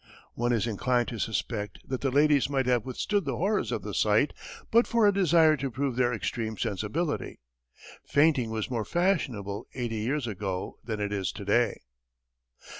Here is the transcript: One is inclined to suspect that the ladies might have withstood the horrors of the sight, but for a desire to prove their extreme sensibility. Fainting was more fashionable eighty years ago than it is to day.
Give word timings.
One 0.33 0.51
is 0.51 0.65
inclined 0.65 1.09
to 1.09 1.19
suspect 1.19 1.77
that 1.87 2.01
the 2.01 2.09
ladies 2.09 2.49
might 2.49 2.65
have 2.65 2.87
withstood 2.87 3.23
the 3.23 3.35
horrors 3.37 3.71
of 3.71 3.83
the 3.83 3.93
sight, 3.93 4.33
but 4.71 4.87
for 4.87 5.05
a 5.05 5.13
desire 5.13 5.55
to 5.57 5.69
prove 5.69 5.95
their 5.95 6.11
extreme 6.11 6.57
sensibility. 6.57 7.37
Fainting 8.03 8.49
was 8.49 8.71
more 8.71 8.83
fashionable 8.83 9.67
eighty 9.75 9.97
years 9.97 10.25
ago 10.25 10.79
than 10.83 10.99
it 10.99 11.13
is 11.13 11.31
to 11.33 11.45
day. 11.45 11.81